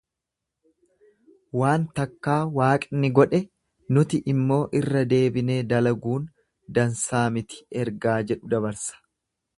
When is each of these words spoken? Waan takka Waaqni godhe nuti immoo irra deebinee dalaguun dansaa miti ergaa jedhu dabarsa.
Waan 1.59 1.83
takka 1.99 2.37
Waaqni 2.55 3.11
godhe 3.19 3.43
nuti 3.99 4.21
immoo 4.35 4.59
irra 4.81 5.05
deebinee 5.13 5.61
dalaguun 5.75 6.27
dansaa 6.79 7.25
miti 7.37 7.65
ergaa 7.85 8.21
jedhu 8.33 8.55
dabarsa. 8.57 9.03